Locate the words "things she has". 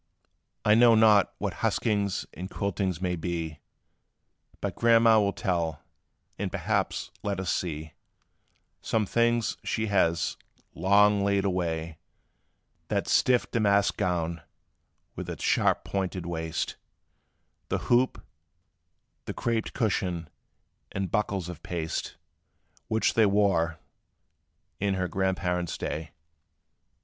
9.05-10.37